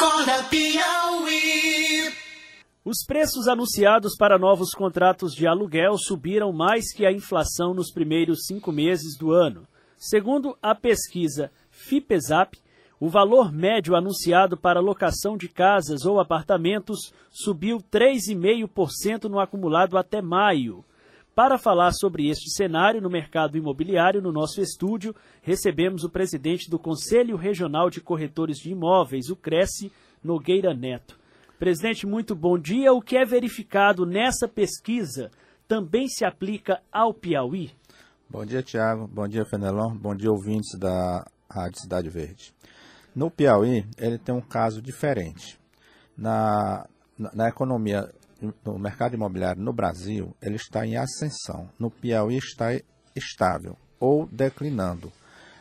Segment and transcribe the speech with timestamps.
[0.00, 2.10] Acorda Piauí.
[2.82, 8.46] Os preços anunciados para novos contratos de aluguel subiram mais que a inflação nos primeiros
[8.46, 9.68] cinco meses do ano.
[9.98, 12.56] Segundo a pesquisa FIPESAP,
[12.98, 20.22] o valor médio anunciado para locação de casas ou apartamentos subiu 3,5% no acumulado até
[20.22, 20.82] maio.
[21.34, 26.78] Para falar sobre este cenário no mercado imobiliário, no nosso estúdio, recebemos o presidente do
[26.78, 31.18] Conselho Regional de Corretores de Imóveis, o Cresce, Nogueira Neto.
[31.58, 32.92] Presidente, muito bom dia.
[32.92, 35.30] O que é verificado nessa pesquisa
[35.68, 37.70] também se aplica ao Piauí?
[38.28, 39.06] Bom dia, Tiago.
[39.06, 39.94] Bom dia, Fenelon.
[39.94, 42.52] Bom dia, ouvintes da Rádio Cidade Verde.
[43.14, 45.58] No Piauí, ele tem um caso diferente.
[46.16, 46.86] Na,
[47.18, 48.08] na, na economia,
[48.64, 51.68] no mercado imobiliário no Brasil, ele está em ascensão.
[51.78, 52.68] No Piauí está
[53.14, 55.12] estável ou declinando.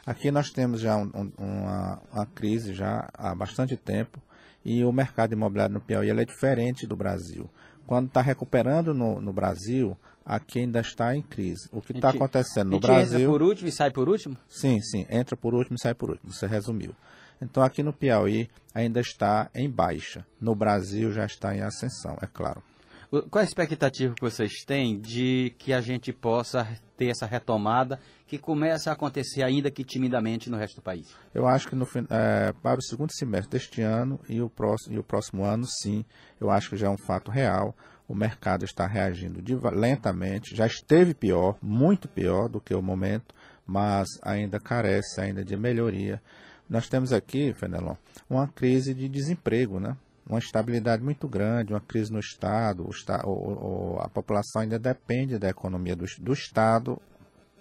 [0.05, 4.19] Aqui nós temos já um, um, uma, uma, crise já há bastante tempo
[4.65, 7.49] e o mercado imobiliário no Piauí é diferente do Brasil.
[7.85, 11.67] Quando está recuperando no, no, Brasil, aqui ainda está em crise.
[11.71, 13.19] O que está acontecendo no Brasil...
[13.19, 14.37] entra por último e sai por último?
[14.47, 15.05] Sim, sim.
[15.09, 16.31] Entra por último e sai por último.
[16.31, 16.95] Você resumiu.
[17.41, 20.25] Então aqui no Piauí ainda está em baixa.
[20.39, 22.61] No Brasil já está em ascensão, é claro.
[23.09, 28.37] Qual a expectativa que vocês têm de que a gente possa ter essa retomada que
[28.37, 31.07] começa a acontecer ainda que timidamente no resto do país?
[31.33, 34.99] Eu acho que no, é, para o segundo semestre deste ano e o, próximo, e
[34.99, 36.05] o próximo ano, sim,
[36.39, 37.75] eu acho que já é um fato real.
[38.07, 39.41] O mercado está reagindo
[39.73, 43.33] lentamente, já esteve pior, muito pior do que o momento,
[43.65, 46.21] mas ainda carece ainda de melhoria.
[46.69, 47.95] Nós temos aqui, Fenelon,
[48.29, 49.97] uma crise de desemprego, né?
[50.29, 52.87] uma instabilidade muito grande, uma crise no Estado,
[53.25, 57.01] o, o, a população ainda depende da economia do, do Estado,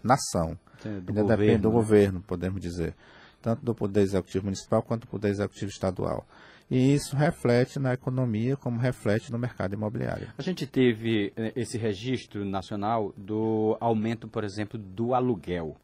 [0.04, 0.58] nação.
[0.84, 1.74] ainda governo, depende do né?
[1.74, 2.94] governo, podemos dizer.
[3.40, 6.26] Tanto do Poder Executivo Municipal quanto do Poder Executivo Estadual.
[6.70, 10.28] E isso reflete na economia como reflete no mercado imobiliário.
[10.36, 15.76] A gente teve eh, esse registro nacional do aumento, por exemplo, do aluguel.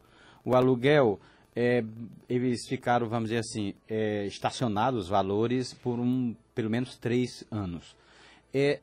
[0.44, 1.18] O aluguel
[1.56, 1.84] é,
[2.28, 7.96] eles ficaram, vamos dizer assim, é, estacionados os valores por um, pelo menos três anos.
[8.52, 8.80] É,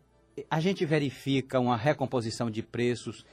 [0.50, 3.26] a gente verifica uma recomposição de preços,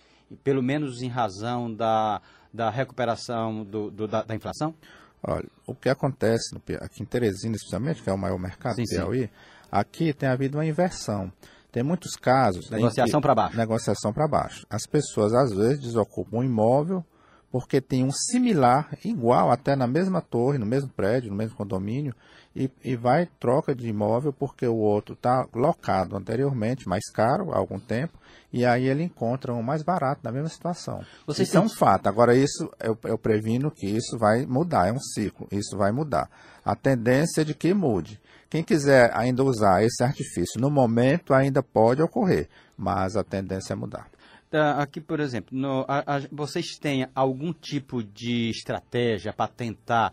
[0.42, 2.20] pelo menos em razão da,
[2.52, 4.74] da recuperação do, do da, da, inflação?
[5.22, 8.88] Olha, o que acontece aqui em Teresina, especialmente, que é o maior mercado sim, do
[8.88, 9.30] Piauí, sim.
[9.70, 11.32] aqui tem havido uma inversão.
[11.70, 12.70] Tem muitos casos.
[12.70, 13.56] Negociação para baixo.
[13.56, 14.66] Negociação para baixo.
[14.70, 17.04] As pessoas, às vezes, desocupam um imóvel
[17.50, 22.14] porque tem um similar, igual, até na mesma torre, no mesmo prédio, no mesmo condomínio,
[22.54, 27.56] e, e vai troca de imóvel porque o outro está locado anteriormente, mais caro, há
[27.56, 28.18] algum tempo,
[28.52, 31.02] e aí ele encontra um mais barato na mesma situação.
[31.26, 32.08] Vocês isso é um fato.
[32.08, 36.28] Agora, isso eu, eu previno que isso vai mudar, é um ciclo, isso vai mudar.
[36.64, 38.20] A tendência é de que mude.
[38.50, 43.76] Quem quiser ainda usar esse artifício no momento ainda pode ocorrer, mas a tendência é
[43.76, 44.08] mudar.
[44.50, 50.12] Tá, aqui, por exemplo, no, a, a, vocês têm algum tipo de estratégia para tentar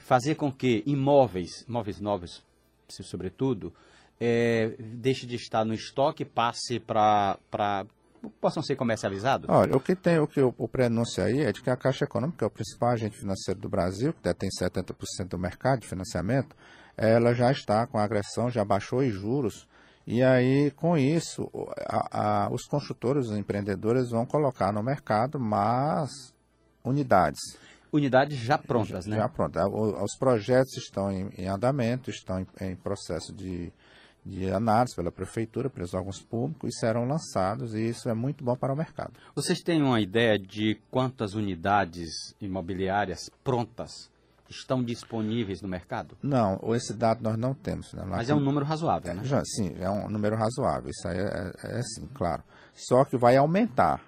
[0.00, 2.44] fazer com que imóveis, imóveis novos,
[2.88, 3.72] sobretudo,
[4.20, 7.38] é, deixe de estar no estoque, passe para
[8.40, 9.48] possam ser comercializados?
[9.48, 12.04] Olha, o que tem, o que o, o prenúncio aí é de que a Caixa
[12.04, 16.54] Econômica, é o principal agente financeiro do Brasil, que detém 70% do mercado de financiamento,
[16.96, 19.66] ela já está com agressão, já baixou os juros
[20.06, 21.48] e aí, com isso,
[21.86, 26.34] a, a, os construtores, os empreendedores vão colocar no mercado mais
[26.84, 27.40] unidades.
[27.92, 29.16] Unidades já prontas, né?
[29.16, 29.62] Já prontas.
[30.02, 33.72] Os projetos estão em, em andamento, estão em, em processo de,
[34.24, 38.56] de análise pela prefeitura, pelos órgãos públicos, e serão lançados, e isso é muito bom
[38.56, 39.12] para o mercado.
[39.34, 44.10] Vocês têm uma ideia de quantas unidades imobiliárias prontas
[44.56, 46.16] estão disponíveis no mercado?
[46.22, 47.92] Não, esse dado nós não temos.
[47.92, 48.04] Né?
[48.06, 49.24] Mas é um número razoável, né?
[49.24, 50.90] Já, sim, é um número razoável.
[50.90, 52.42] Isso aí é, é, é sim, claro.
[52.74, 54.00] Só que vai aumentar.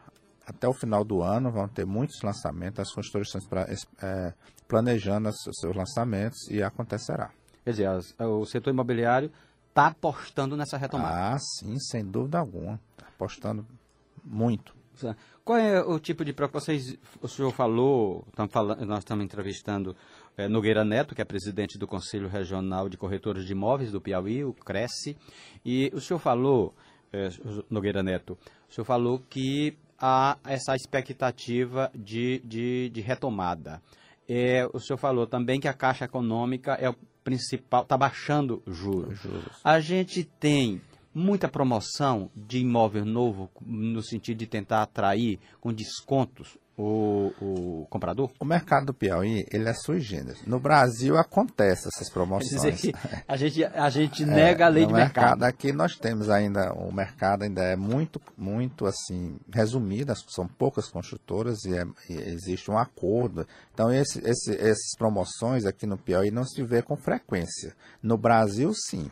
[0.47, 3.62] Até o final do ano vão ter muitos lançamentos, as construções pra,
[4.03, 4.34] é,
[4.69, 7.31] planejando os seus lançamentos e acontecerá.
[7.65, 7.88] Quer dizer,
[8.21, 9.33] o setor imobiliário
[9.69, 11.34] está apostando nessa retomada.
[11.34, 12.78] Ah, sim, sem dúvida alguma.
[12.92, 13.66] Está apostando
[14.22, 14.74] muito.
[15.45, 16.74] Qual é o tipo de preocupação?
[17.21, 22.28] O senhor falou, falando, nós estamos entrevistando é, Nogueira Neto, que é presidente do Conselho
[22.28, 25.16] Regional de Corretores de Imóveis do Piauí, o Cresce,
[25.65, 26.75] e o senhor falou,
[27.13, 27.28] é,
[27.71, 28.36] Nogueira Neto,
[28.69, 33.81] o senhor falou que há essa expectativa de, de, de retomada.
[34.28, 39.19] É, o senhor falou também que a Caixa Econômica é o principal, está baixando juros.
[39.19, 39.60] juros.
[39.63, 40.81] A gente tem
[41.15, 48.30] muita promoção de imóvel novo, no sentido de tentar atrair com descontos o, o comprador?
[48.41, 50.44] O mercado do Piauí, ele é sui generis.
[50.47, 52.82] No Brasil acontece essas promoções.
[53.28, 55.38] A gente, a gente nega a lei de mercado.
[55.38, 60.88] mercado aqui nós temos ainda o mercado ainda é muito muito assim resumido são poucas
[60.88, 66.30] construtoras e, é- e existe um acordo então esse, esse, essas promoções aqui no Piauí
[66.30, 69.10] não se vê com frequência no Brasil sim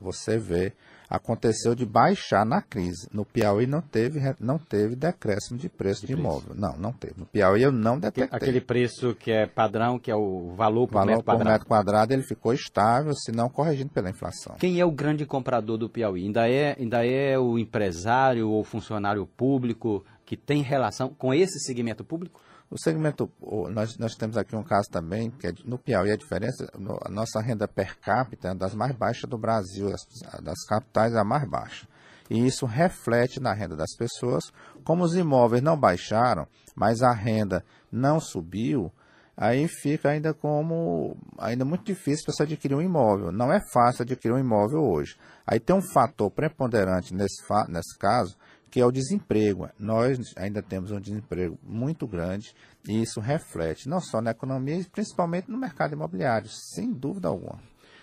[0.00, 0.72] você vê
[1.08, 6.08] aconteceu de baixar na crise no Piauí não teve não teve decréscimo de preço de,
[6.08, 6.20] preço.
[6.20, 10.10] imóvel não não teve no Piauí eu não detectei Aquele preço que é padrão, que
[10.10, 11.50] é o valor o por valor metro por quadrado.
[11.50, 15.78] metro quadrado ele ficou estável se não corrigindo pela inflação Quem é o grande comprador
[15.78, 16.24] do Piauí?
[16.24, 22.04] Ainda é, ainda é o empresário ou funcionário público que tem relação com esse segmento
[22.04, 22.40] público?
[22.70, 23.30] O segmento,
[23.70, 26.66] nós, nós temos aqui um caso também, que é no Piauí a diferença,
[27.04, 30.04] a nossa renda per capita é das mais baixas do Brasil, das,
[30.42, 31.86] das capitais a mais baixa.
[32.28, 34.44] E isso reflete na renda das pessoas.
[34.82, 38.90] Como os imóveis não baixaram, mas a renda não subiu,
[39.36, 43.30] aí fica ainda como ainda muito difícil para se adquirir um imóvel.
[43.30, 45.16] Não é fácil adquirir um imóvel hoje.
[45.46, 48.36] Aí tem um fator preponderante nesse, nesse caso,
[48.74, 49.68] que é o desemprego.
[49.78, 52.52] Nós ainda temos um desemprego muito grande
[52.88, 57.60] e isso reflete não só na economia, mas principalmente no mercado imobiliário, sem dúvida alguma.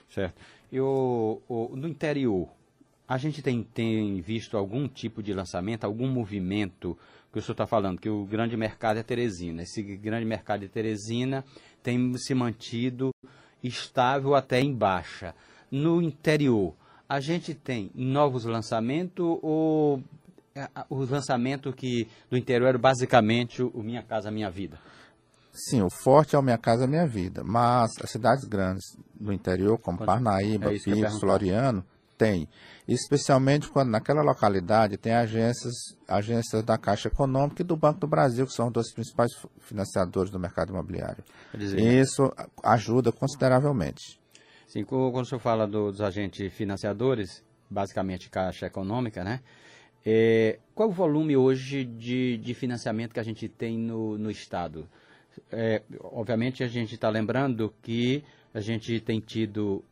[0.09, 0.41] Certo.
[0.71, 2.47] E o, o- no interior,
[3.05, 6.97] a gente tem, tem visto algum tipo de lançamento, algum movimento
[7.33, 9.63] que o senhor está falando, que o grande mercado é Teresina.
[9.63, 11.43] Esse grande mercado de Teresina
[11.83, 13.11] tem se mantido
[13.61, 15.35] estável até em baixa.
[15.69, 16.73] No interior,
[17.09, 20.01] a gente tem novos lançamentos ou
[20.89, 24.79] o lançamento que do interior era basicamente o Minha Casa Minha Vida?
[25.53, 28.83] Sim, o forte é o Minha Casa Minha Vida, mas as cidades grandes
[29.13, 31.11] do interior, como Parnaíba, é perguntar.
[31.19, 31.85] Floriano,
[32.17, 32.47] tem.
[32.87, 35.73] Especialmente quando naquela localidade tem agências,
[36.07, 40.31] agências da Caixa Econômica e do Banco do Brasil, que são os dois principais financiadores
[40.31, 41.23] do mercado imobiliário.
[41.53, 42.31] Dizer, E isso
[42.63, 44.19] ajuda consideravelmente.
[44.67, 49.41] Sim, quando o senhor fala do- dos agentes financiadores, basicamente Caixa Econômica, né?
[50.05, 54.87] É, qual o volume hoje de, de financiamento que a gente tem no, no Estado?
[55.51, 59.83] É, obviamente, a gente está lembrando que a gente tem tido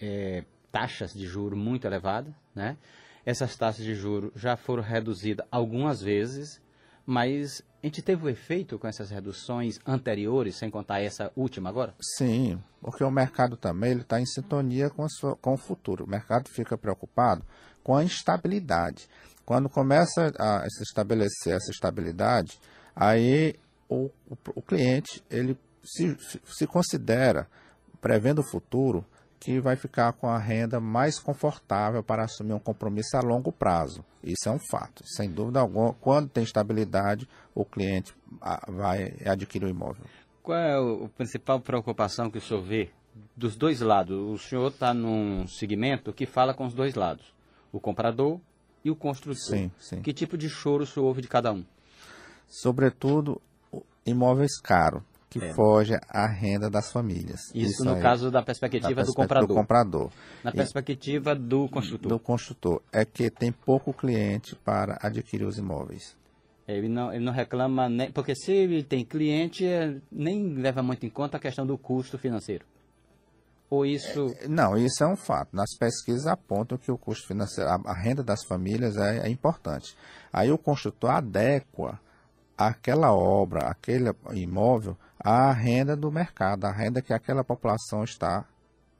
[0.00, 0.42] é,
[0.72, 2.76] taxas de juro muito elevadas, né?
[3.24, 6.60] Essas taxas de juro já foram reduzidas algumas vezes,
[7.04, 11.94] mas a gente teve o efeito com essas reduções anteriores, sem contar essa última agora?
[12.00, 16.04] Sim, porque o mercado também está em sintonia com, sua- com o futuro.
[16.04, 17.44] O mercado fica preocupado
[17.84, 19.06] com a instabilidade.
[19.48, 22.60] Quando começa a se estabelecer essa estabilidade,
[22.94, 23.54] aí
[23.88, 26.14] o, o, o cliente ele se,
[26.44, 27.48] se considera,
[27.98, 29.02] prevendo o futuro,
[29.40, 34.04] que vai ficar com a renda mais confortável para assumir um compromisso a longo prazo.
[34.22, 35.02] Isso é um fato.
[35.06, 38.14] Sem dúvida alguma, quando tem estabilidade, o cliente
[38.68, 40.04] vai adquirir o imóvel.
[40.42, 42.90] Qual é a principal preocupação que o senhor vê
[43.34, 44.14] dos dois lados?
[44.14, 47.34] O senhor está num segmento que fala com os dois lados,
[47.72, 48.38] o comprador
[48.84, 49.40] e o construtor.
[49.40, 50.00] Sim, sim.
[50.02, 51.64] Que tipo de choro o senhor ouve de cada um?
[52.50, 53.40] sobretudo
[54.06, 55.52] imóveis caros, que É.
[55.52, 57.40] foge à renda das famílias.
[57.54, 59.48] Isso, no aí, caso da da perspectiva do perspectiva comprador.
[59.48, 60.10] do comprador.
[60.42, 62.08] Na E- perspectiva do construtor.
[62.08, 66.16] do construtor é que tem pouco cliente para adquirir os imóveis.
[66.66, 71.04] Ele, não, ele não reclama, nem, porque se ele tem cliente, é, nem leva muito
[71.04, 72.64] em conta a questão do custo financeiro.
[73.70, 74.34] Ou isso.
[74.48, 75.54] Não, isso é um fato.
[75.54, 79.96] Nas pesquisas apontam que o custo financeiro, a, a renda das famílias é, é importante.
[80.32, 82.00] Aí o construtor adequa
[82.56, 88.44] aquela obra, aquele imóvel, à renda do mercado, à renda que aquela população está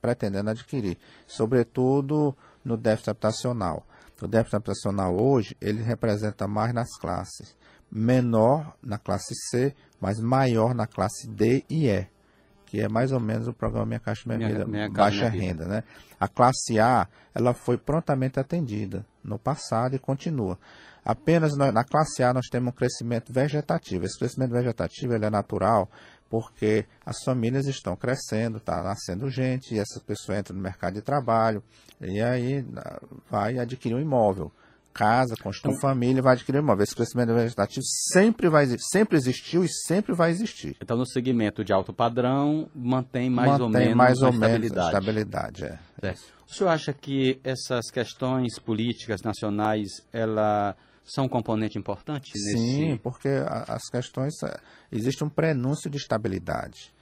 [0.01, 3.85] pretendendo adquirir, sobretudo no déficit habitacional.
[4.23, 7.57] O déficit habitacional hoje, ele representa mais nas classes,
[7.91, 12.07] menor na classe C, mas maior na classe D e E,
[12.69, 15.31] que é mais ou menos o programa Minha Caixa Minha, Minha- Vida, Minha baixa Minha
[15.31, 15.45] Vida.
[15.45, 15.85] renda, né?
[16.21, 20.59] A classe A, ela foi prontamente atendida no passado e continua.
[21.05, 24.05] Apenas na, na classe A nós temos um crescimento vegetativo.
[24.05, 25.89] Esse crescimento vegetativo ele é natural
[26.29, 31.01] porque as famílias estão crescendo, está nascendo gente, e essa pessoa entra no mercado de
[31.01, 31.63] trabalho,
[31.99, 32.63] e aí
[33.31, 34.53] vai adquirir um imóvel.
[34.99, 36.83] Casa, constitui Então- família, vai adquirir imóvel.
[36.83, 40.77] Esse crescimento vegetativo sempre, vai, sempre existiu e sempre vai existir.
[40.83, 44.87] Então, no segmento de alto padrão, mantém mais ou Mantém menos mais ou estabilidade.
[44.89, 45.65] estabilidade.
[45.65, 45.79] É.
[46.03, 46.15] É.
[46.49, 50.75] O senhor acha que essas questões políticas nacionais, ela
[51.05, 52.53] são um componente importante nesse...
[52.59, 53.29] Sim, porque
[53.67, 54.35] as questões.
[54.43, 54.59] eh,
[54.91, 56.93] Existe um prenúncio de estabilidade.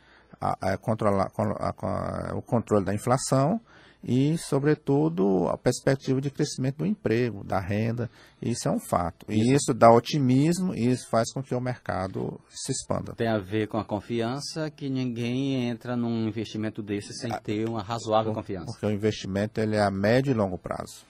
[0.41, 3.61] A, a controlar, con- a- a- o controle da inflação
[4.09, 8.09] e, sobretudo, a perspectiva de crescimento do emprego, da renda.
[8.41, 9.27] Isso é um fato.
[9.29, 13.15] E isso dá otimismo e isso faz com que o mercado se expanda.
[13.15, 17.83] Tem a ver com a confiança que ninguém entra num investimento desse sem ter uma
[17.83, 18.67] razoável confiança.
[18.67, 21.05] Porque o investimento ele é a médio e longo prazo.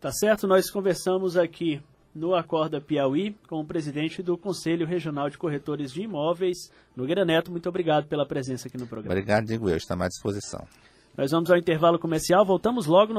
[0.00, 0.48] Tá certo?
[0.48, 1.80] Nós conversamos aqui
[2.12, 7.52] no Acorda Piauí com o presidente do Conselho Regional de Corretores de Imóveis, Nogueira Neto.
[7.52, 9.14] Muito obrigado pela presença aqui no programa.
[9.14, 10.66] Obrigado, digo eu, está à disposição.
[11.18, 13.12] Nós vamos ao intervalo comercial, voltamos logo.
[13.12, 13.16] Não